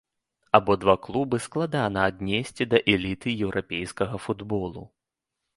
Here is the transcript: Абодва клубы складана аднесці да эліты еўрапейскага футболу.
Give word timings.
Абодва 0.59 0.95
клубы 1.07 1.37
складана 1.47 2.07
аднесці 2.13 2.63
да 2.73 2.81
эліты 2.97 3.37
еўрапейскага 3.49 4.15
футболу. 4.25 4.83